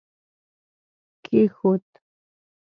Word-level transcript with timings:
کښېښود 1.23 1.85